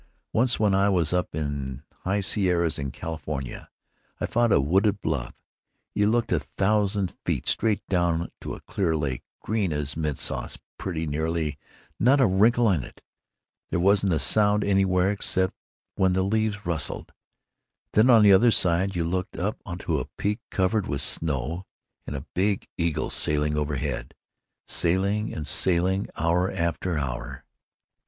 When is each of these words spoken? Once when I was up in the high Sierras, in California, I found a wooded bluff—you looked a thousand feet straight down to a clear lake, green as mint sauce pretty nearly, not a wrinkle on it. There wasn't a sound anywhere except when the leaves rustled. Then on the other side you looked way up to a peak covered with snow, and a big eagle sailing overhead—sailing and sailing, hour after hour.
Once 0.33 0.59
when 0.59 0.73
I 0.73 0.89
was 0.89 1.13
up 1.13 1.35
in 1.35 1.83
the 1.91 1.95
high 1.97 2.21
Sierras, 2.21 2.79
in 2.79 2.89
California, 2.89 3.69
I 4.19 4.25
found 4.25 4.51
a 4.51 4.59
wooded 4.59 4.99
bluff—you 5.03 6.07
looked 6.07 6.31
a 6.31 6.39
thousand 6.39 7.13
feet 7.23 7.47
straight 7.47 7.85
down 7.87 8.31
to 8.41 8.55
a 8.55 8.61
clear 8.61 8.97
lake, 8.97 9.21
green 9.43 9.71
as 9.71 9.95
mint 9.95 10.17
sauce 10.17 10.57
pretty 10.79 11.05
nearly, 11.05 11.59
not 11.99 12.19
a 12.19 12.25
wrinkle 12.25 12.65
on 12.65 12.83
it. 12.83 13.03
There 13.69 13.79
wasn't 13.79 14.11
a 14.13 14.17
sound 14.17 14.63
anywhere 14.63 15.11
except 15.11 15.53
when 15.93 16.13
the 16.13 16.23
leaves 16.23 16.65
rustled. 16.65 17.11
Then 17.93 18.09
on 18.09 18.23
the 18.23 18.33
other 18.33 18.49
side 18.49 18.95
you 18.95 19.03
looked 19.03 19.35
way 19.37 19.43
up 19.43 19.59
to 19.81 19.99
a 19.99 20.05
peak 20.17 20.39
covered 20.49 20.87
with 20.87 21.01
snow, 21.01 21.67
and 22.07 22.15
a 22.15 22.25
big 22.33 22.67
eagle 22.75 23.11
sailing 23.11 23.55
overhead—sailing 23.55 25.31
and 25.31 25.45
sailing, 25.45 26.09
hour 26.15 26.51
after 26.51 26.97
hour. 26.97 27.45